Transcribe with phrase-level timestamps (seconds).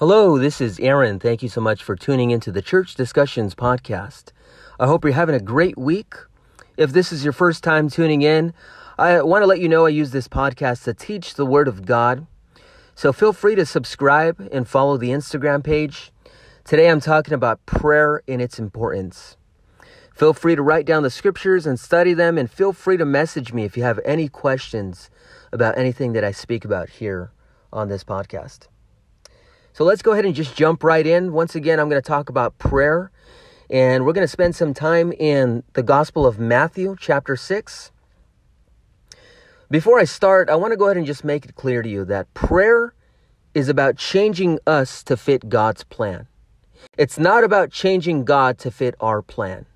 [0.00, 1.18] Hello, this is Aaron.
[1.18, 4.32] Thank you so much for tuning into the Church Discussions podcast.
[4.78, 6.14] I hope you're having a great week.
[6.78, 8.54] If this is your first time tuning in,
[8.96, 11.84] I want to let you know I use this podcast to teach the Word of
[11.84, 12.26] God.
[12.94, 16.12] So feel free to subscribe and follow the Instagram page.
[16.64, 19.36] Today I'm talking about prayer and its importance.
[20.14, 23.52] Feel free to write down the scriptures and study them, and feel free to message
[23.52, 25.10] me if you have any questions
[25.52, 27.32] about anything that I speak about here
[27.70, 28.68] on this podcast.
[29.72, 31.32] So let's go ahead and just jump right in.
[31.32, 33.12] Once again, I'm going to talk about prayer,
[33.70, 37.92] and we're going to spend some time in the Gospel of Matthew, chapter 6.
[39.70, 42.04] Before I start, I want to go ahead and just make it clear to you
[42.06, 42.94] that prayer
[43.54, 46.26] is about changing us to fit God's plan.
[46.98, 49.66] It's not about changing God to fit our plan.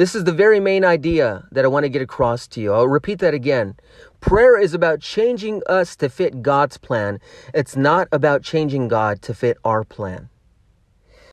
[0.00, 2.72] This is the very main idea that I want to get across to you.
[2.72, 3.74] I'll repeat that again.
[4.20, 7.20] Prayer is about changing us to fit God's plan.
[7.52, 10.30] It's not about changing God to fit our plan.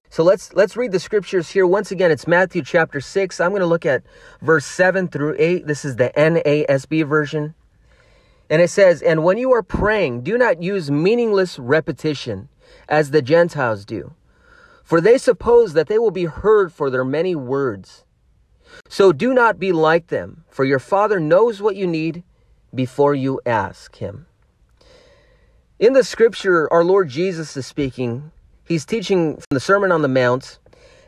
[0.10, 1.66] So let's let's read the scriptures here.
[1.66, 3.40] Once again, it's Matthew chapter 6.
[3.40, 4.04] I'm going to look at
[4.42, 5.66] verse 7 through 8.
[5.66, 7.56] This is the NASB version.
[8.50, 12.50] And it says, "And when you are praying, do not use meaningless repetition
[12.90, 14.12] as the Gentiles do,
[14.84, 18.04] for they suppose that they will be heard for their many words."
[18.90, 22.24] So do not be like them, for your Father knows what you need
[22.74, 24.28] before you ask Him.
[25.80, 28.32] In the scripture, our Lord Jesus is speaking.
[28.66, 30.60] He's teaching from the Sermon on the Mount,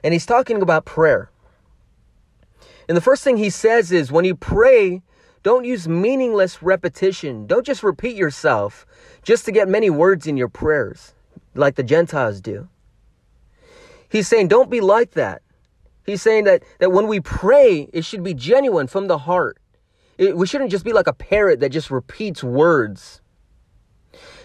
[0.03, 1.31] and he's talking about prayer.
[2.87, 5.02] And the first thing he says is when you pray,
[5.43, 7.47] don't use meaningless repetition.
[7.47, 8.85] Don't just repeat yourself
[9.23, 11.14] just to get many words in your prayers
[11.55, 12.67] like the Gentiles do.
[14.09, 15.41] He's saying, don't be like that.
[16.09, 19.59] He's saying that, that when we pray, it should be genuine from the heart.
[20.17, 23.21] It, we shouldn't just be like a parrot that just repeats words.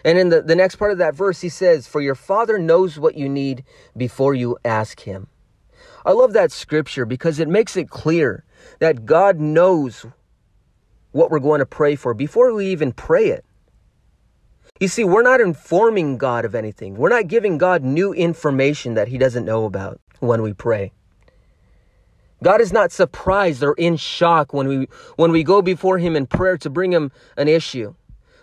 [0.04, 2.98] And in the, the next part of that verse, he says, For your father knows
[2.98, 3.64] what you need
[3.97, 5.28] before you ask him.
[6.04, 8.44] I love that scripture because it makes it clear
[8.78, 10.04] that God knows
[11.12, 13.46] what we're going to pray for before we even pray it.
[14.81, 16.96] You see, we're not informing God of anything.
[16.96, 20.92] We're not giving God new information that he doesn't know about when we pray.
[22.44, 26.27] God is not surprised or in shock when we when we go before him in
[26.27, 27.94] prayer to bring him an issue.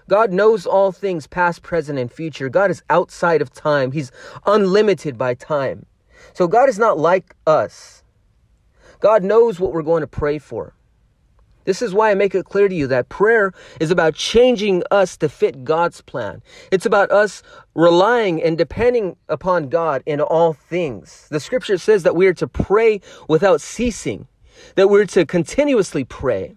[0.10, 2.50] God knows all things past, present and future.
[2.50, 3.92] God is outside of time.
[3.92, 4.12] He's
[4.48, 5.86] unlimited by time.
[6.34, 8.04] So God is not like us.
[9.00, 10.74] God knows what we're going to pray for.
[11.66, 15.18] This is why I make it clear to you that prayer is about changing us
[15.18, 16.42] to fit God's plan.
[16.72, 17.44] It's about us
[17.76, 21.28] relying and depending upon God in all things.
[21.30, 24.28] The scripture says that we are to pray without ceasing,
[24.76, 26.56] that we're to continuously pray.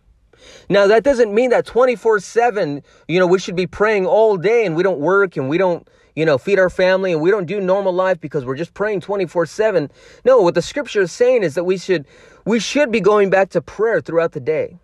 [0.69, 4.67] Now, that doesn't mean that 24 7, you know, we should be praying all day
[4.67, 7.47] and we don't work and we don't, you know, feed our family and we don't
[7.47, 9.91] do normal life because we're just praying 24 7.
[10.25, 12.07] No, what the scripture is saying is that we should,
[12.45, 14.79] we should be going back to prayer throughout the day.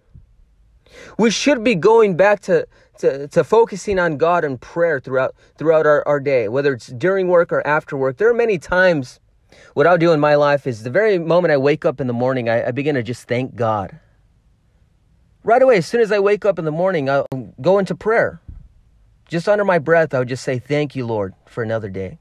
[1.19, 2.67] We should be going back to,
[2.99, 7.29] to, to focusing on God and prayer throughout throughout our, our day, whether it's during
[7.29, 8.17] work or after work.
[8.17, 9.21] There are many times
[9.75, 12.13] what I'll do in my life is the very moment I wake up in the
[12.13, 13.99] morning, I, I begin to just thank God.
[15.43, 17.27] Right away, as soon as I wake up in the morning, I'll
[17.61, 18.41] go into prayer.
[19.27, 22.20] Just under my breath, I'll just say, Thank you, Lord, for another day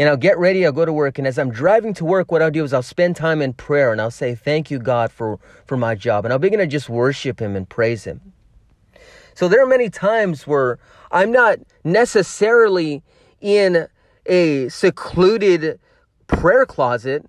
[0.00, 1.18] and I'll get ready, I'll go to work.
[1.18, 3.92] And as I'm driving to work, what I'll do is I'll spend time in prayer
[3.92, 6.24] and I'll say, Thank you, God, for, for my job.
[6.24, 8.32] And I'll begin to just worship Him and praise Him.
[9.34, 10.78] So there are many times where
[11.12, 13.02] I'm not necessarily
[13.42, 13.88] in
[14.24, 15.78] a secluded
[16.28, 17.26] prayer closet.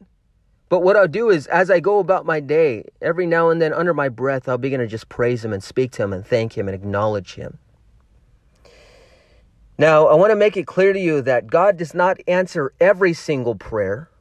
[0.69, 3.73] But what I'll do is, as I go about my day, every now and then
[3.73, 6.57] under my breath, I'll begin to just praise Him and speak to Him and thank
[6.57, 7.59] Him and acknowledge Him.
[9.81, 13.13] Now, I want to make it clear to you that God does not answer every
[13.13, 14.11] single prayer,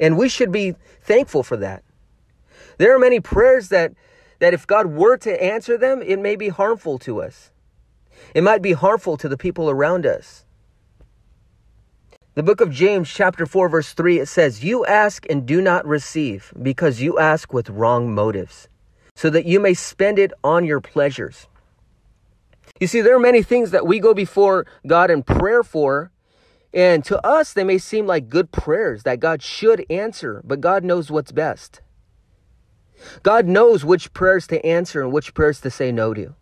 [0.00, 1.84] and we should be thankful for that.
[2.78, 3.92] There are many prayers that,
[4.38, 7.50] that if God were to answer them, it may be harmful to us.
[8.34, 10.46] It might be harmful to the people around us.
[12.34, 15.86] The book of James, chapter 4, verse 3, it says, You ask and do not
[15.86, 18.68] receive, because you ask with wrong motives,
[19.14, 21.46] so that you may spend it on your pleasures.
[22.80, 26.10] You see, there are many things that we go before God in prayer for,
[26.72, 30.84] and to us, they may seem like good prayers that God should answer, but God
[30.84, 31.80] knows what's best.
[33.22, 36.34] God knows which prayers to answer and which prayers to say no to.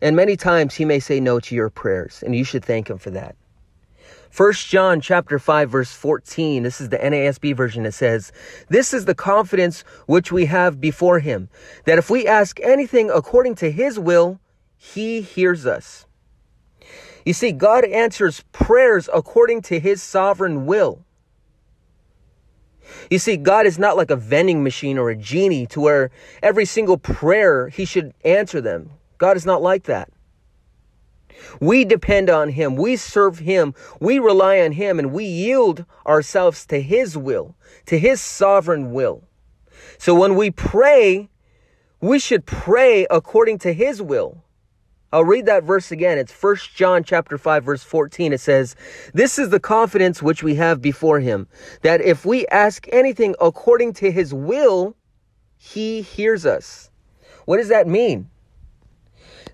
[0.00, 2.98] And many times he may say no to your prayers, and you should thank him
[2.98, 3.36] for that.
[4.34, 8.32] 1 John chapter 5 verse 14 this is the NASB version it says
[8.70, 11.50] this is the confidence which we have before him
[11.84, 14.40] that if we ask anything according to his will
[14.84, 16.06] he hears us.
[17.24, 21.04] You see, God answers prayers according to his sovereign will.
[23.08, 26.10] You see, God is not like a vending machine or a genie to where
[26.42, 28.90] every single prayer he should answer them.
[29.18, 30.10] God is not like that.
[31.60, 32.74] We depend on him.
[32.74, 33.74] We serve him.
[34.00, 37.54] We rely on him and we yield ourselves to his will,
[37.86, 39.22] to his sovereign will.
[39.96, 41.28] So when we pray,
[42.00, 44.42] we should pray according to his will.
[45.12, 46.16] I'll read that verse again.
[46.16, 48.32] It's 1 John chapter 5 verse 14.
[48.32, 48.74] It says,
[49.12, 51.48] "This is the confidence which we have before him,
[51.82, 54.96] that if we ask anything according to his will,
[55.58, 56.90] he hears us."
[57.44, 58.30] What does that mean?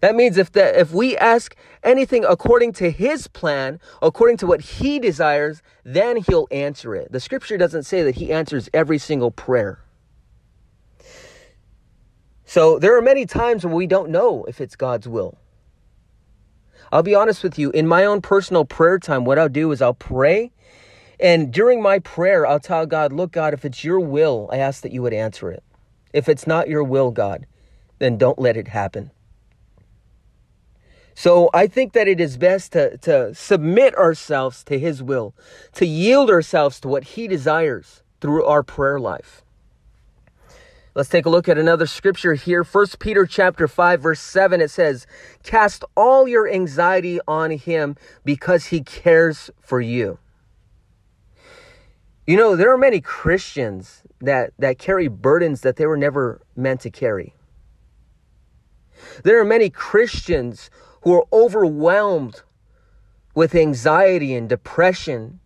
[0.01, 4.61] That means if the, if we ask anything according to his plan, according to what
[4.61, 7.11] he desires, then he'll answer it.
[7.11, 9.81] The scripture doesn't say that he answers every single prayer.
[12.45, 15.37] So there are many times when we don't know if it's God's will.
[16.91, 19.83] I'll be honest with you, in my own personal prayer time, what I'll do is
[19.83, 20.53] I'll pray.
[21.21, 24.83] And during my prayer, I'll tell God, look, God, if it's your will, I ask
[24.83, 25.63] that you would answer it.
[26.13, 27.47] If it's not your will, God,
[27.99, 29.11] then don't let it happen.
[31.15, 35.35] So I think that it is best to, to submit ourselves to His will,
[35.73, 39.43] to yield ourselves to what He desires through our prayer life.
[40.99, 42.65] Let's take a look at another scripture here.
[42.65, 45.07] First Peter chapter 5 verse 7 it says,
[45.45, 50.19] "Cast all your anxiety on him because he cares for you."
[52.27, 56.81] You know, there are many Christians that that carry burdens that they were never meant
[56.81, 57.33] to carry.
[59.23, 60.69] There are many Christians
[61.03, 62.43] who are overwhelmed
[63.37, 65.39] with anxiety and depression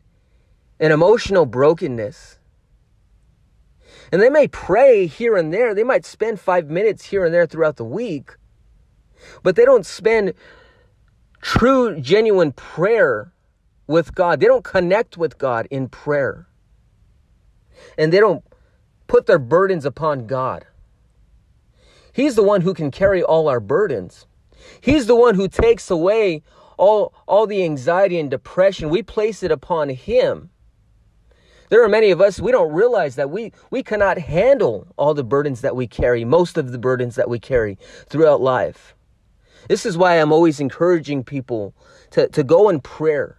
[0.81, 2.39] and emotional brokenness.
[4.13, 5.75] And they may pray here and there.
[5.75, 8.37] They might spend five minutes here and there throughout the week,
[9.43, 10.35] but they don't spend
[11.41, 13.33] true, genuine prayer
[13.87, 14.39] with God.
[14.39, 16.47] They don't connect with God in prayer.
[17.97, 18.45] And they don't
[19.07, 20.67] put their burdens upon God.
[22.13, 24.27] He's the one who can carry all our burdens.
[24.81, 26.43] He's the one who takes away
[26.77, 28.91] all, all the anxiety and depression.
[28.91, 30.51] We place it upon Him.
[31.73, 35.25] There are many of us, we don't realize that we, we cannot handle all the
[35.25, 37.79] burdens that we carry, most of the burdens that we carry
[38.11, 38.95] throughout life.
[39.71, 41.75] This is why I'm always encouraging people
[42.11, 43.39] to, to go in prayer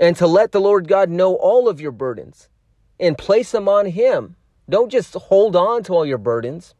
[0.00, 2.48] and to let the Lord God know all of your burdens
[2.98, 4.34] and place them on Him.
[4.68, 6.74] Don't just hold on to all your burdens.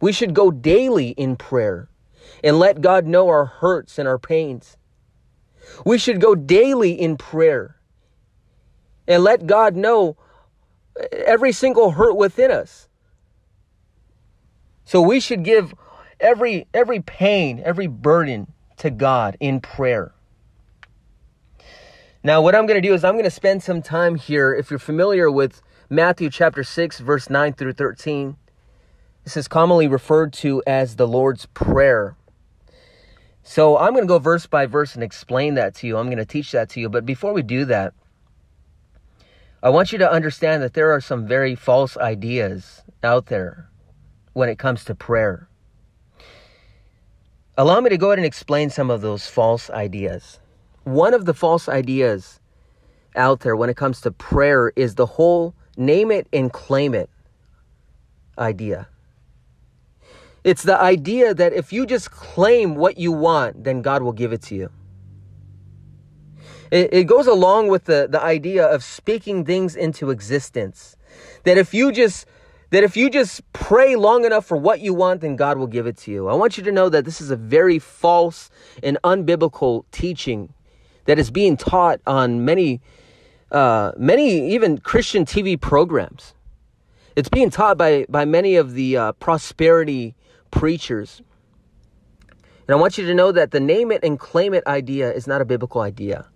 [0.00, 1.90] We should go daily in prayer
[2.42, 4.78] and let God know our hurts and our pains.
[5.84, 7.73] We should go daily in prayer
[9.06, 10.16] and let God know
[11.12, 12.88] every single hurt within us.
[14.84, 15.74] So we should give
[16.20, 20.12] every every pain, every burden to God in prayer.
[22.22, 24.54] Now, what I'm going to do is I'm going to spend some time here.
[24.54, 25.60] If you're familiar with
[25.90, 28.36] Matthew chapter 6, verse 9 through 13,
[29.24, 32.16] this is commonly referred to as the Lord's Prayer.
[33.42, 35.98] So I'm going to go verse by verse and explain that to you.
[35.98, 36.88] I'm going to teach that to you.
[36.88, 37.92] But before we do that,
[39.64, 43.70] I want you to understand that there are some very false ideas out there
[44.34, 45.48] when it comes to prayer.
[47.56, 50.38] Allow me to go ahead and explain some of those false ideas.
[50.82, 52.40] One of the false ideas
[53.16, 57.08] out there when it comes to prayer is the whole name it and claim it
[58.36, 58.86] idea.
[60.44, 64.34] It's the idea that if you just claim what you want, then God will give
[64.34, 64.70] it to you.
[66.74, 70.96] It, it goes along with the, the idea of speaking things into existence.
[71.44, 72.26] That if you just
[72.70, 75.86] that if you just pray long enough for what you want, then God will give
[75.86, 76.26] it to you.
[76.26, 78.50] I want you to know that this is a very false
[78.82, 80.52] and unbiblical teaching
[81.04, 82.80] that is being taught on many,
[83.52, 86.34] uh, many even Christian TV programs.
[87.14, 90.16] It's being taught by, by many of the uh, prosperity
[90.50, 91.22] preachers.
[92.66, 95.28] And I want you to know that the name it and claim it idea is
[95.28, 96.26] not a biblical idea.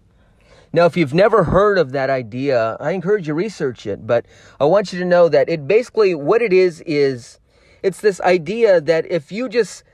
[0.72, 4.26] Now, if you've never heard of that idea, I encourage you to research it, but
[4.60, 7.40] I want you to know that it basically what it is is
[7.82, 9.84] it's this idea that if you just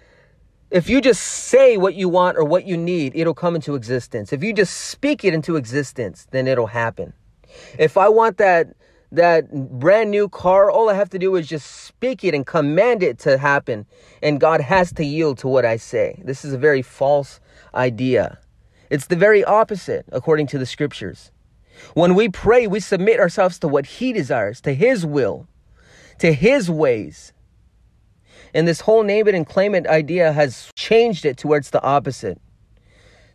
[0.71, 4.33] if you just say what you want or what you need, it'll come into existence.
[4.33, 7.13] If you just speak it into existence, then it'll happen.
[7.79, 8.75] If I want that
[9.13, 13.03] that brand new car, all I have to do is just speak it and command
[13.03, 13.87] it to happen,
[14.23, 16.21] and God has to yield to what I say.
[16.25, 17.39] This is a very false
[17.75, 18.39] idea.
[18.95, 21.33] It's the very opposite, according to the scriptures.
[21.95, 25.49] When we pray, we submit ourselves to what He desires, to His will,
[26.21, 27.33] to His ways.
[28.55, 31.71] And this whole name it and claim it idea has changed it to where it's
[31.71, 32.41] the opposite.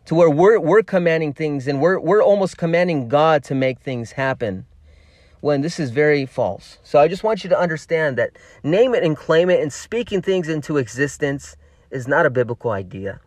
[0.06, 4.12] To where we're, we're commanding things and we're, we're almost commanding God to make things
[4.12, 4.64] happen
[5.42, 6.78] when this is very false.
[6.82, 8.30] So I just want you to understand that
[8.62, 11.54] name it and claim it and speaking things into existence
[11.90, 13.20] is not a biblical idea.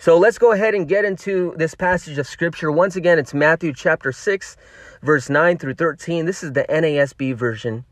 [0.00, 2.72] So let's go ahead and get into this passage of scripture.
[2.72, 4.56] Once again, it's Matthew chapter 6,
[5.02, 6.24] verse 9 through 13.
[6.24, 7.84] This is the NASB version.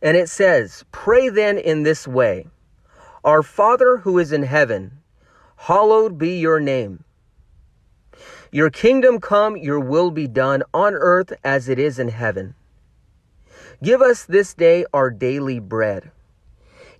[0.00, 2.46] And it says, Pray then in this way
[3.24, 5.00] Our Father who is in heaven,
[5.56, 7.02] hallowed be your name.
[8.52, 12.54] Your kingdom come, your will be done on earth as it is in heaven.
[13.82, 16.12] Give us this day our daily bread,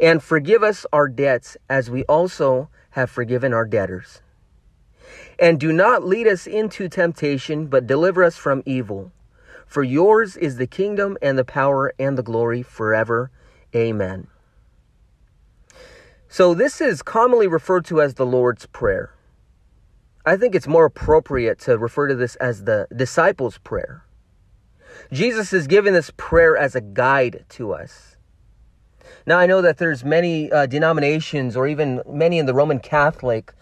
[0.01, 4.23] and forgive us our debts as we also have forgiven our debtors.
[5.39, 9.13] And do not lead us into temptation, but deliver us from evil.
[9.67, 13.31] For yours is the kingdom and the power and the glory forever.
[13.75, 14.27] Amen.
[16.29, 19.15] So, this is commonly referred to as the Lord's Prayer.
[20.25, 24.05] I think it's more appropriate to refer to this as the disciples' prayer.
[25.13, 28.10] Jesus is giving this prayer as a guide to us.
[29.27, 33.53] Now, I know that there's many uh, denominations, or even many in the Roman Catholic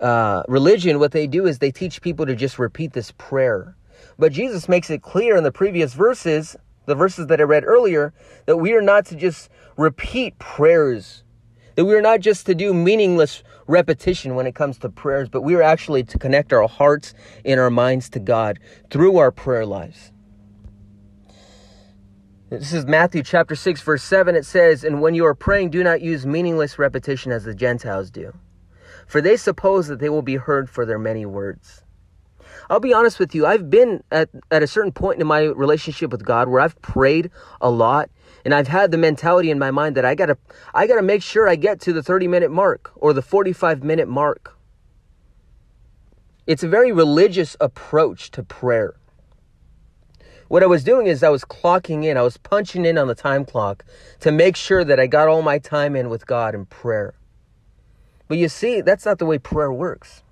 [0.00, 3.76] uh, religion, what they do is they teach people to just repeat this prayer.
[4.18, 8.12] But Jesus makes it clear in the previous verses, the verses that I read earlier,
[8.46, 11.22] that we are not to just repeat prayers,
[11.76, 15.42] that we are not just to do meaningless repetition when it comes to prayers, but
[15.42, 17.14] we are actually to connect our hearts
[17.44, 18.58] and our minds to God
[18.90, 20.12] through our prayer lives.
[22.50, 24.34] This is Matthew chapter 6, verse 7.
[24.34, 28.10] It says, And when you are praying, do not use meaningless repetition as the Gentiles
[28.10, 28.32] do,
[29.06, 31.84] for they suppose that they will be heard for their many words.
[32.70, 33.44] I'll be honest with you.
[33.44, 37.30] I've been at, at a certain point in my relationship with God where I've prayed
[37.60, 38.08] a lot
[38.46, 40.38] and I've had the mentality in my mind that I gotta,
[40.72, 44.08] I gotta make sure I get to the 30 minute mark or the 45 minute
[44.08, 44.56] mark.
[46.46, 48.97] It's a very religious approach to prayer.
[50.48, 53.14] What I was doing is I was clocking in, I was punching in on the
[53.14, 53.84] time clock
[54.20, 57.14] to make sure that I got all my time in with God in prayer.
[58.28, 60.22] But you see, that's not the way prayer works.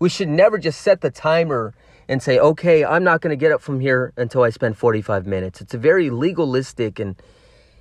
[0.00, 1.72] We should never just set the timer
[2.08, 5.24] and say, okay, I'm not going to get up from here until I spend 45
[5.24, 5.60] minutes.
[5.60, 7.14] It's a very legalistic and,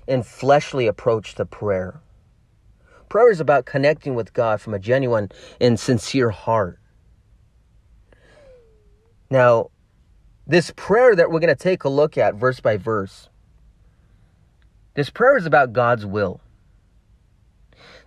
[0.08, 2.02] and fleshly approach to prayer.
[3.10, 6.80] Prayer is about connecting with God from a genuine and sincere heart.
[9.30, 9.72] Now,
[10.46, 13.30] this prayer that we're going to take a look at verse by verse,
[14.96, 16.42] this prayer is about God's will.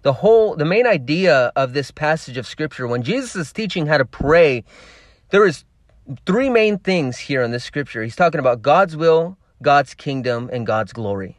[0.02, 3.98] The whole the main idea of this passage of scripture when jesus is teaching how
[3.98, 4.62] to pray
[5.30, 5.64] there is
[6.24, 8.04] three main things here in this scripture.
[8.04, 11.38] He's talking about god's will god's kingdom and god's glory.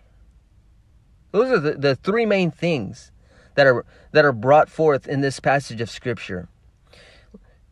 [1.31, 3.11] Those are the, the three main things
[3.55, 6.49] that are that are brought forth in this passage of scripture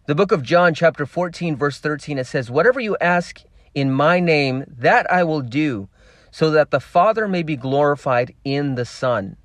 [0.08, 3.42] the book of john chapter 14 verse 13 it says whatever you ask
[3.74, 5.90] in my name that i will do
[6.32, 9.38] so that the father may be glorified in the son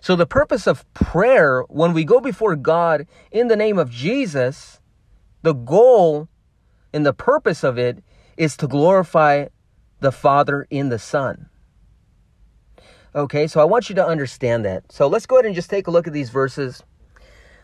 [0.00, 4.80] so, the purpose of prayer, when we go before God in the name of Jesus,
[5.42, 6.28] the goal
[6.92, 8.02] and the purpose of it
[8.36, 9.46] is to glorify
[10.00, 11.50] the Father in the Son.
[13.14, 14.90] Okay, so I want you to understand that.
[14.90, 16.82] So, let's go ahead and just take a look at these verses.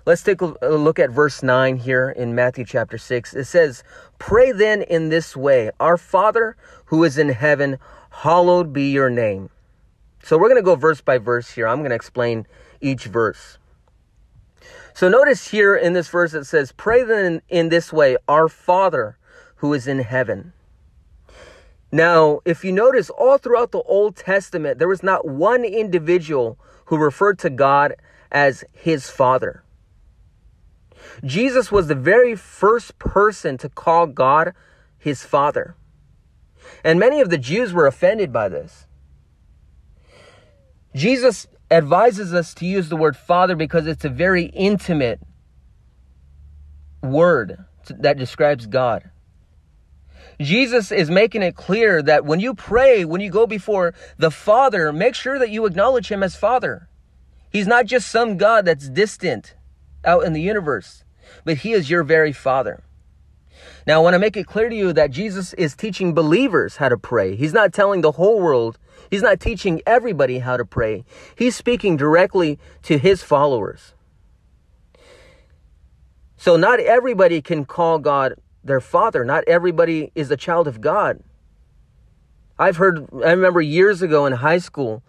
[0.07, 3.35] Let's take a look at verse 9 here in Matthew chapter 6.
[3.35, 3.83] It says,
[4.21, 9.51] Pray then in this way Our Father who is in heaven, hallowed be your name.
[10.23, 11.67] So we're going to go verse by verse here.
[11.67, 12.47] I'm going to explain
[12.81, 13.59] each verse.
[14.95, 19.19] So notice here in this verse it says, Pray then in this way, Our Father
[19.57, 20.53] who is in heaven.
[21.91, 26.97] Now, if you notice, all throughout the Old Testament, there was not one individual who
[26.97, 27.97] referred to God
[28.31, 29.65] as his Father.
[31.25, 34.53] Jesus was the very first person to call God
[34.99, 35.77] his Father.
[36.85, 38.87] And many of the Jews were offended by this.
[40.95, 45.21] Jesus advises us to use the word father because it's a very intimate
[47.03, 49.11] word that describes God.
[50.41, 54.93] Jesus is making it clear that when you pray, when you go before the Father,
[54.93, 56.89] make sure that you acknowledge Him as Father.
[57.51, 59.55] He's not just some God that's distant
[60.05, 61.05] out in the universe,
[61.45, 62.83] but He is your very Father.
[63.87, 66.89] Now, I want to make it clear to you that Jesus is teaching believers how
[66.89, 67.37] to pray.
[67.37, 68.79] He's not telling the whole world
[69.11, 71.05] He's not teaching everybody how to pray.
[71.37, 73.95] He's speaking directly to his followers.
[76.37, 79.25] So, not everybody can call God their father.
[79.25, 81.21] Not everybody is a child of God.
[82.59, 85.03] I've heard, I remember years ago in high school,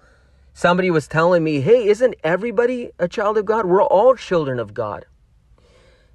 [0.53, 3.65] somebody was telling me, hey, isn't everybody a child of God?
[3.65, 5.05] We're all children of God.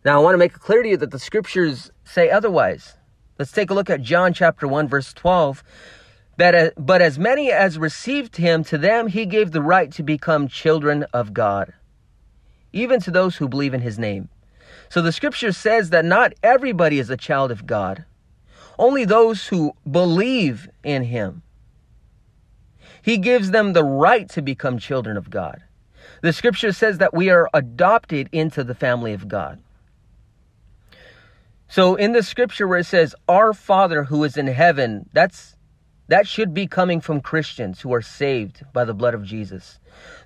[0.04, 2.94] Now, I want to make it clear to you that the scriptures say otherwise.
[3.38, 5.62] Let's take a look at John chapter 1, verse 12.
[6.36, 10.02] But, uh, but as many as received him, to them he gave the right to
[10.02, 11.72] become children of God,
[12.72, 14.28] even to those who believe in his name.
[14.88, 18.04] So the scripture says that not everybody is a child of God,
[18.78, 21.42] only those who believe in him.
[23.02, 25.62] He gives them the right to become children of God.
[26.22, 29.60] The scripture says that we are adopted into the family of God.
[31.72, 35.56] So in the scripture where it says, Our Father who is in heaven, that's
[36.08, 39.78] that should be coming from Christians who are saved by the blood of Jesus.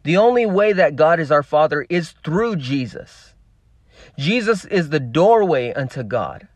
[0.02, 3.32] The only way that God is our Father is through Jesus.
[4.18, 6.48] Jesus is the doorway unto God.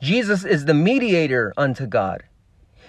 [0.00, 2.22] Jesus is the mediator unto God.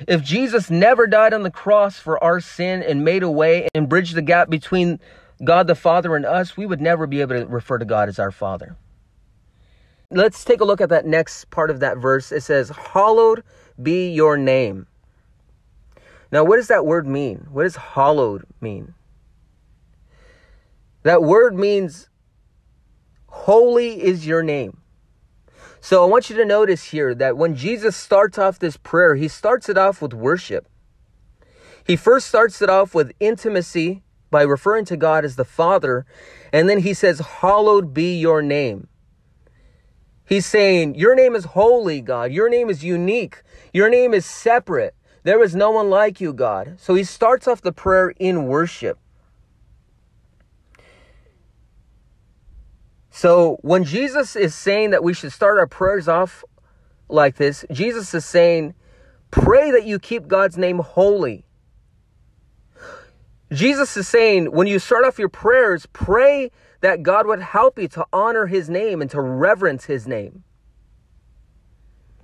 [0.07, 3.89] If Jesus never died on the cross for our sin and made a way and
[3.89, 5.01] bridged the gap between
[5.43, 8.19] God the Father and us, we would never be able to refer to God as
[8.19, 8.77] our Father.
[10.13, 12.31] Let's take a look at that next part of that verse.
[12.31, 13.43] It says, Hallowed
[13.81, 14.85] be your name.
[16.31, 17.47] Now, what does that word mean?
[17.51, 18.93] What does hallowed mean?
[21.03, 22.09] That word means
[23.27, 24.77] holy is your name.
[25.81, 29.27] So I want you to notice here that when Jesus starts off this prayer, he
[29.27, 30.67] starts it off with worship.
[31.85, 36.05] He first starts it off with intimacy by referring to God as the Father,
[36.51, 38.87] and then he says, Hallowed be your name.
[40.25, 42.31] He's saying, Your name is holy, God.
[42.31, 43.43] Your name is unique.
[43.73, 44.95] Your name is separate.
[45.23, 46.75] There is no one like you, God.
[46.79, 48.99] So he starts off the prayer in worship.
[53.09, 56.43] So when Jesus is saying that we should start our prayers off
[57.07, 58.73] like this, Jesus is saying,
[59.31, 61.45] pray that you keep God's name holy.
[63.51, 66.49] Jesus is saying, when you start off your prayers, pray
[66.83, 70.43] that God would help you to honor his name and to reverence his name.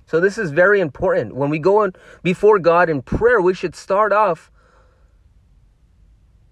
[0.04, 1.34] So this is very important.
[1.34, 4.50] When we go in before God in prayer, we should start off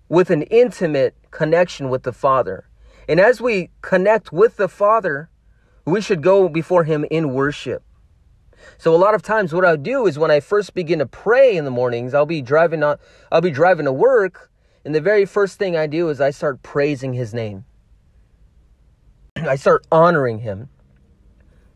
[0.09, 2.71] with an intimate connection with the Father.
[3.07, 5.29] And as we connect with the Father,
[5.85, 7.83] we should go before him in worship.
[8.79, 11.59] So a lot of times what I'll do is when I first begin to pray
[11.59, 12.97] in the mornings, I'll be driving on
[13.31, 14.51] I'll be driving to work,
[14.83, 17.66] and the very first thing I do is I start praising his name.
[19.48, 20.68] I start honoring him.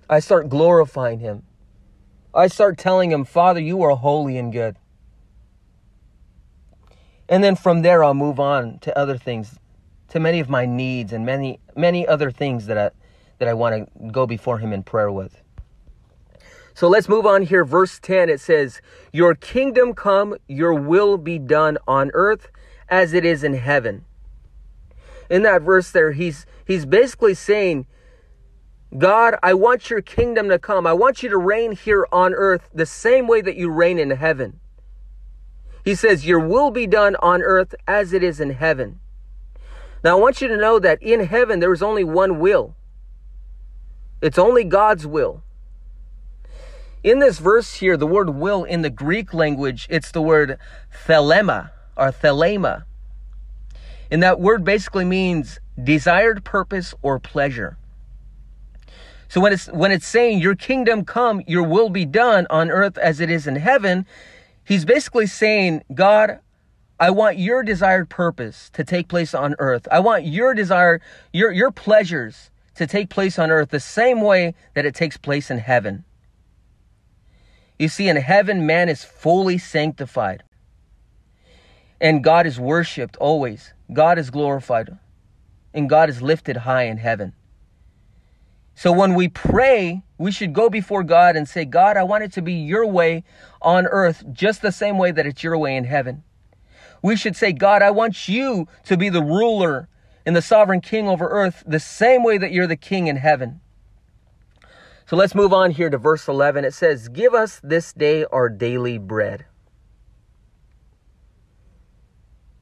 [0.08, 1.44] I start glorifying him.
[2.34, 4.76] I start telling him, Father, you are holy and good.
[7.28, 9.58] And then from there, I'll move on to other things,
[10.08, 12.90] to many of my needs and many, many other things that I,
[13.38, 15.42] that I want to go before him in prayer with.
[16.74, 17.64] So let's move on here.
[17.64, 18.80] Verse 10, it says,
[19.12, 22.48] Your kingdom come, your will be done on earth
[22.88, 24.04] as it is in heaven.
[25.32, 27.86] In that verse there, he's, he's basically saying,
[28.98, 30.86] God, I want your kingdom to come.
[30.86, 34.10] I want you to reign here on earth the same way that you reign in
[34.10, 34.60] heaven.
[35.86, 39.00] He says, Your will be done on earth as it is in heaven.
[40.04, 42.74] Now, I want you to know that in heaven there is only one will,
[44.20, 45.42] it's only God's will.
[47.02, 50.58] In this verse here, the word will in the Greek language, it's the word
[51.06, 52.84] thelema or thelema.
[54.12, 57.78] And that word basically means desired purpose or pleasure.
[59.28, 62.98] So when it's when it's saying your kingdom come, your will be done on earth
[62.98, 64.04] as it is in heaven,
[64.64, 66.40] he's basically saying, God,
[67.00, 69.88] I want your desired purpose to take place on earth.
[69.90, 71.00] I want your desire,
[71.32, 75.50] your your pleasures to take place on earth the same way that it takes place
[75.50, 76.04] in heaven.
[77.78, 80.42] You see, in heaven, man is fully sanctified.
[82.02, 83.72] And God is worshiped always.
[83.92, 84.98] God is glorified.
[85.72, 87.32] And God is lifted high in heaven.
[88.74, 92.32] So when we pray, we should go before God and say, God, I want it
[92.32, 93.22] to be your way
[93.60, 96.24] on earth, just the same way that it's your way in heaven.
[97.02, 99.88] We should say, God, I want you to be the ruler
[100.26, 103.60] and the sovereign king over earth, the same way that you're the king in heaven.
[105.06, 106.64] So let's move on here to verse 11.
[106.64, 109.44] It says, Give us this day our daily bread.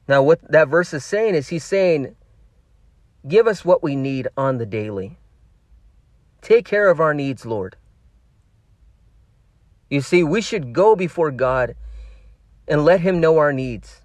[0.07, 2.15] Now, what that verse is saying is, He's saying,
[3.27, 5.17] Give us what we need on the daily.
[6.41, 7.75] Take care of our needs, Lord.
[9.89, 11.75] You see, we should go before God
[12.67, 14.01] and let Him know our needs.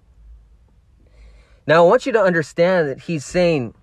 [1.65, 3.73] Now, I want you to understand that He's saying,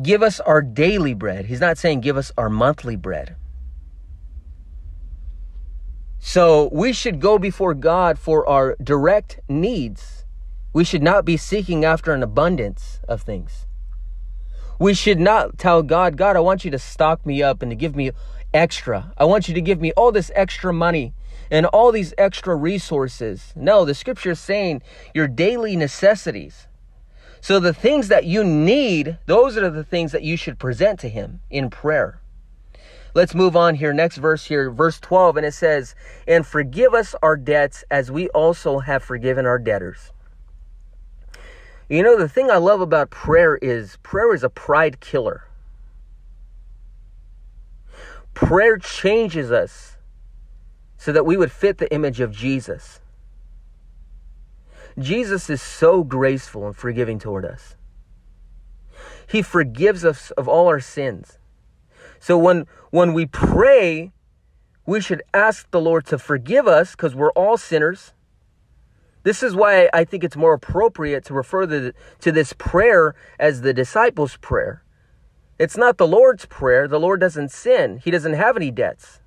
[0.00, 1.46] give us our daily bread.
[1.46, 3.36] He's not saying give us our monthly bread.
[6.24, 10.24] So we should go before God for our direct needs
[10.72, 13.66] We should not be seeking after an abundance of things.
[14.78, 17.76] We should not tell God, God, I want you to stock me up and to
[17.76, 18.12] give me
[18.54, 19.12] extra.
[19.18, 21.12] I want you to give me all this extra money
[21.50, 23.52] and all these extra resources.
[23.56, 24.80] No, the scripture is saying
[25.12, 26.68] your daily necessities.
[27.40, 31.08] So the things that you need, those are the things that you should present to
[31.08, 32.21] him in prayer.
[33.14, 33.92] Let's move on here.
[33.92, 35.94] Next verse here, verse 12, and it says,
[36.26, 40.12] And forgive us our debts as we also have forgiven our debtors.
[41.90, 45.46] You know, the thing I love about prayer is prayer is a pride killer.
[48.32, 49.98] Prayer changes us
[50.96, 53.00] so that we would fit the image of Jesus.
[54.98, 57.76] Jesus is so graceful and forgiving toward us.
[59.26, 61.38] He forgives us of all our sins.
[62.22, 64.12] So when when we pray,
[64.86, 68.12] we should ask the Lord to forgive us because we're all sinners.
[69.24, 73.62] This is why I think it's more appropriate to refer to, to this prayer as
[73.62, 74.84] the disciples' prayer.
[75.58, 76.86] It's not the Lord's prayer.
[76.86, 79.18] The Lord doesn't sin, He doesn't have any debts.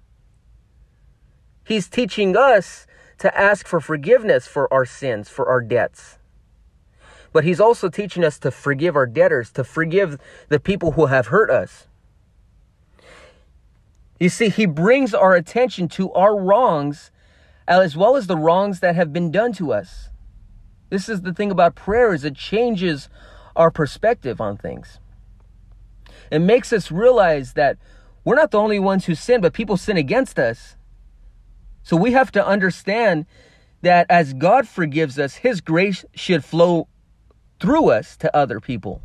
[1.66, 6.18] He's teaching us to ask for forgiveness for our sins, for our debts.
[7.34, 11.28] But He's also teaching us to forgive our debtors, to forgive the people who have
[11.28, 11.90] hurt us.
[14.20, 17.12] You see, He brings our attention to our wrongs
[17.68, 20.10] uh, as well as the wrongs that have been done to us.
[20.90, 23.10] This is the thing about prayer is it changes
[23.56, 25.00] our perspective on things.
[26.32, 27.78] It makes us realize that
[28.24, 30.76] we're not the only ones who sin, but people sin against us.
[31.84, 33.26] So we have to understand
[33.82, 36.88] that as God forgives us, His grace should flow
[37.60, 39.02] through us to other people.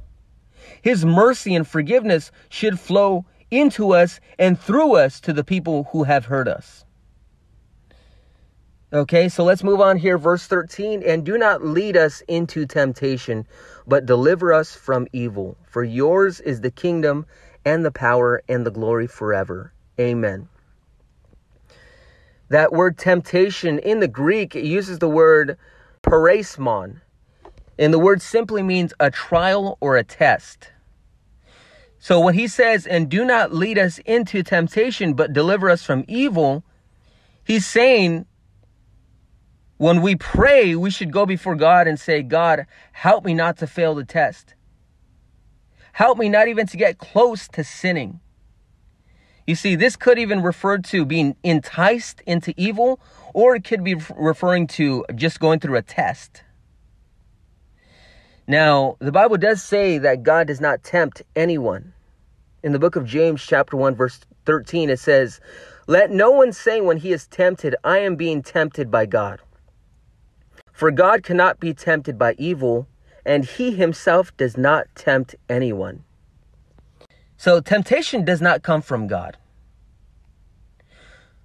[0.82, 6.04] His mercy and forgiveness should flow into us and through us to the people who
[6.04, 6.84] have heard us.
[8.92, 10.18] Okay, so let's move on here.
[10.18, 13.46] Verse 13 And do not lead us into temptation,
[13.86, 15.56] but deliver us from evil.
[15.68, 17.24] For yours is the kingdom
[17.64, 19.72] and the power and the glory forever.
[19.98, 20.48] Amen.
[22.48, 25.56] That word temptation in the Greek it uses the word
[26.02, 27.00] peirasmon.
[27.78, 30.72] And the word simply means a trial or a test.
[32.00, 36.04] So when he says, and do not lead us into temptation, but deliver us from
[36.08, 36.64] evil,
[37.44, 38.24] he's saying
[39.76, 43.66] when we pray, we should go before God and say, God, help me not to
[43.66, 44.54] fail the test.
[45.92, 48.20] Help me not even to get close to sinning.
[49.46, 53.00] You see, this could even refer to being enticed into evil,
[53.34, 56.44] or it could be referring to just going through a test.
[58.46, 61.92] Now, the Bible does say that God does not tempt anyone.
[62.62, 65.40] In the book of James, chapter 1, verse 13, it says,
[65.86, 69.40] Let no one say when he is tempted, I am being tempted by God.
[70.72, 72.88] For God cannot be tempted by evil,
[73.24, 76.04] and he himself does not tempt anyone.
[77.36, 79.36] So temptation does not come from God.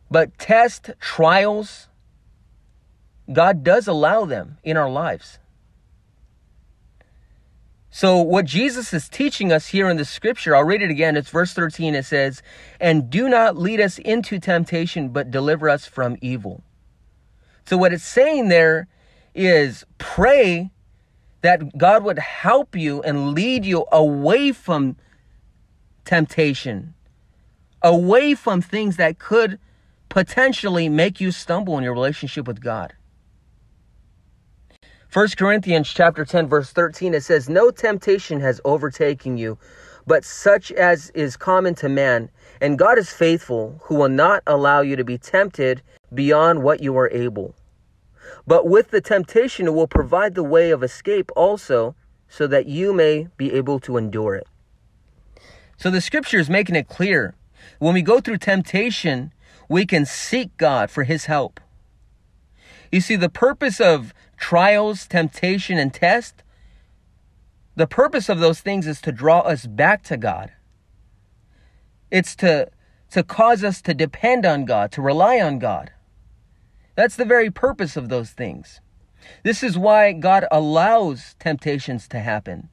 [0.10, 1.88] But test, trials,
[3.32, 5.40] God does allow them in our lives.
[7.96, 11.16] So, what Jesus is teaching us here in the scripture, I'll read it again.
[11.16, 11.96] It's verse 13.
[11.96, 12.44] It says,
[12.78, 16.62] And do not lead us into temptation, but deliver us from evil.
[17.66, 18.90] So, what it's saying there
[19.34, 20.72] is pray
[21.40, 24.98] that God would help you and lead you away from
[26.04, 26.96] temptation,
[27.82, 29.58] away from things that could
[30.10, 32.94] potentially make you stumble in your relationship with God.
[35.16, 39.58] 1 Corinthians chapter 10 verse 13 it says no temptation has overtaken you
[40.06, 44.82] but such as is common to man and God is faithful who will not allow
[44.82, 45.82] you to be tempted
[46.14, 47.56] beyond what you are able
[48.48, 51.96] but with the temptation, it will provide the way of escape also,
[52.28, 54.48] so that you may be able to endure it.
[55.78, 57.36] So the scripture is making it clear.
[57.80, 59.32] When we go through temptation,
[59.70, 61.60] we can seek God for his help.
[62.92, 66.44] You see, the purpose of trials, temptation, and test,
[67.76, 70.52] the purpose of those things is to draw us back to God.
[72.10, 72.70] It's to,
[73.12, 75.92] to cause us to depend on God, to rely on God.
[76.96, 78.80] That's the very purpose of those things.
[79.44, 82.70] This is why God allows temptations to happen.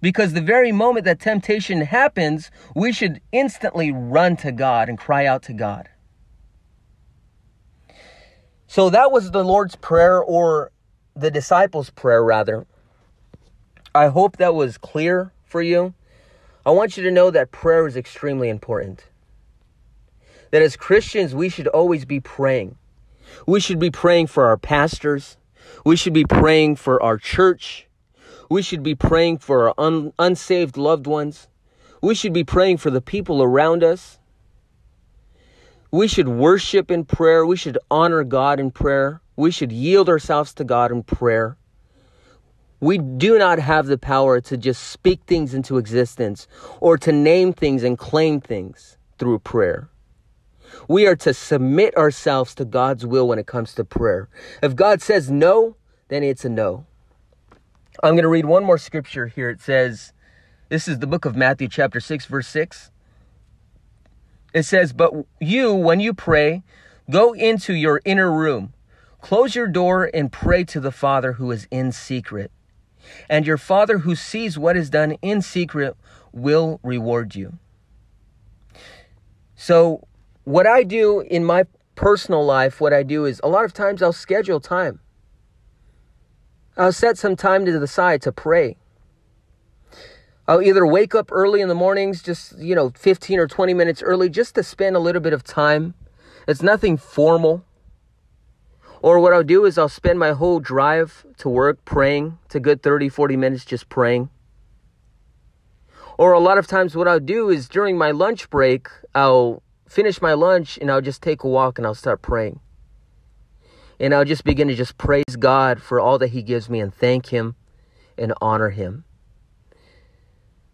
[0.00, 5.26] Because the very moment that temptation happens, we should instantly run to God and cry
[5.26, 5.88] out to God.
[8.66, 10.72] So that was the Lord's Prayer, or
[11.16, 12.66] the disciples' prayer, rather.
[13.94, 15.94] I hope that was clear for you.
[16.66, 19.06] I want you to know that prayer is extremely important.
[20.50, 22.76] That as Christians, we should always be praying.
[23.46, 25.38] We should be praying for our pastors.
[25.84, 27.86] We should be praying for our church.
[28.50, 31.48] We should be praying for our un- unsaved loved ones.
[32.02, 34.18] We should be praying for the people around us.
[35.90, 37.46] We should worship in prayer.
[37.46, 39.20] We should honor God in prayer.
[39.36, 41.56] We should yield ourselves to God in prayer.
[42.80, 46.46] We do not have the power to just speak things into existence
[46.80, 49.88] or to name things and claim things through prayer.
[50.88, 54.28] We are to submit ourselves to God's will when it comes to prayer.
[54.62, 55.76] If God says no,
[56.08, 56.86] then it's a no.
[58.02, 59.48] I'm going to read one more scripture here.
[59.48, 60.12] It says,
[60.68, 62.90] this is the book of Matthew, chapter 6, verse 6.
[64.52, 66.64] It says, But you, when you pray,
[67.08, 68.72] go into your inner room,
[69.26, 72.50] close your door, and pray to the Father who is in secret
[73.28, 75.96] and your Father who sees what is done in secret
[76.32, 77.58] will reward you.
[79.54, 80.06] So,
[80.44, 84.02] what I do in my personal life, what I do is a lot of times
[84.02, 85.00] I'll schedule time.
[86.76, 88.76] I'll set some time to the side to pray.
[90.46, 94.02] I'll either wake up early in the mornings, just, you know, 15 or 20 minutes
[94.02, 95.94] early, just to spend a little bit of time.
[96.46, 97.64] It's nothing formal.
[99.06, 102.40] Or what I'll do is I'll spend my whole drive to work praying.
[102.48, 104.30] to good 30, 40 minutes just praying.
[106.18, 110.20] Or a lot of times what I'll do is during my lunch break, I'll finish
[110.20, 112.58] my lunch and I'll just take a walk and I'll start praying.
[114.00, 116.92] And I'll just begin to just praise God for all that He gives me and
[116.92, 117.54] thank Him
[118.18, 119.04] and honor Him.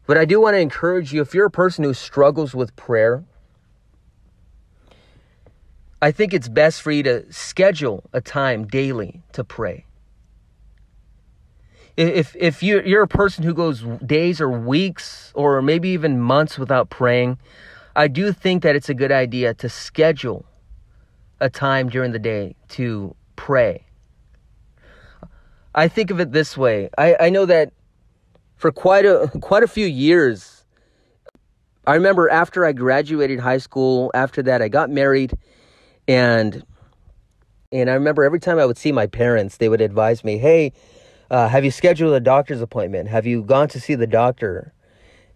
[0.07, 3.25] But I do want to encourage you if you're a person who struggles with prayer,
[6.03, 9.87] I think it's best for you to schedule a time daily to pray.
[11.97, 16.59] If if you're you're a person who goes days or weeks or maybe even months
[16.59, 17.39] without praying,
[17.95, 20.45] I do think that it's a good idea to schedule
[21.39, 23.85] a time during the day to pray.
[25.73, 26.91] I think of it this way.
[26.99, 27.73] I, I know that
[28.57, 30.65] for quite a quite a few years
[31.87, 35.37] I remember after I graduated high school, after that I got married
[36.09, 36.65] and
[37.71, 40.73] and I remember every time I would see my parents, they would advise me, "Hey,
[41.31, 43.09] uh, have you scheduled a doctor's appointment?
[43.09, 44.73] Have you gone to see the doctor?"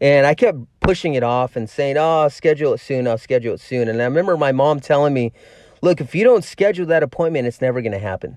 [0.00, 3.08] And I kept pushing it off and saying, "Oh, I'll schedule it soon.
[3.08, 5.32] I'll schedule it soon." And I remember my mom telling me,
[5.80, 8.36] "Look, if you don't schedule that appointment, it's never going to happen."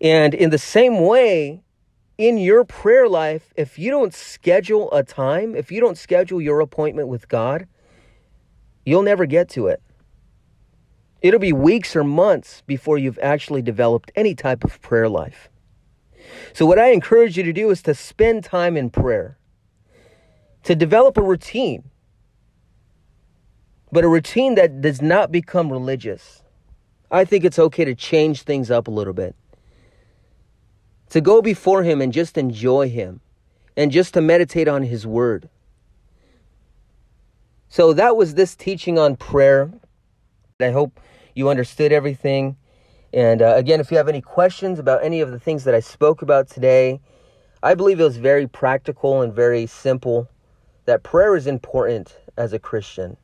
[0.00, 1.62] And in the same way,
[2.18, 6.60] in your prayer life, if you don't schedule a time, if you don't schedule your
[6.60, 7.66] appointment with God,
[8.84, 9.82] you'll never get to it.
[11.24, 15.48] It'll be weeks or months before you've actually developed any type of prayer life.
[16.52, 19.38] So, what I encourage you to do is to spend time in prayer,
[20.64, 21.84] to develop a routine,
[23.90, 26.42] but a routine that does not become religious.
[27.10, 29.34] I think it's okay to change things up a little bit,
[31.08, 33.22] to go before Him and just enjoy Him,
[33.78, 35.48] and just to meditate on His Word.
[37.70, 39.72] So, that was this teaching on prayer.
[40.60, 41.00] I hope
[41.34, 42.56] you understood everything.
[43.12, 45.80] And uh, again, if you have any questions about any of the things that I
[45.80, 47.00] spoke about today,
[47.62, 50.28] I believe it was very practical and very simple
[50.86, 53.16] that prayer is important as a Christian.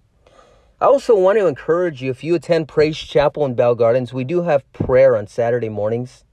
[0.80, 4.24] I also want to encourage you if you attend Praise Chapel in Bell Gardens, we
[4.24, 6.24] do have prayer on Saturday mornings.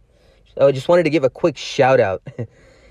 [0.59, 2.21] I just wanted to give a quick shout out.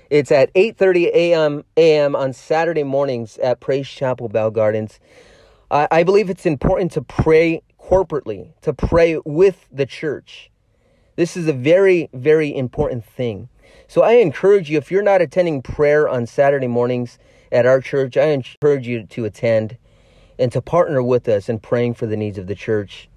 [0.09, 1.65] It's at 8:30 a.m.
[1.75, 2.15] a.m.
[2.15, 5.01] on Saturday mornings at Praise Chapel Bell Gardens.
[5.69, 10.51] I, I believe it's important to pray corporately, to pray with the church.
[11.15, 13.49] This is a very, very important thing.
[13.87, 17.17] So I encourage you, if you're not attending prayer on Saturday mornings
[17.51, 19.77] at our church, I encourage you to attend
[20.37, 23.09] and to partner with us in praying for the needs of the church.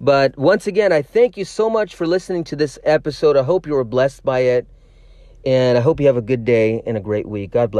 [0.00, 3.36] But once again, I thank you so much for listening to this episode.
[3.36, 4.66] I hope you were blessed by it.
[5.46, 7.52] And I hope you have a good day and a great week.
[7.52, 7.76] God bless.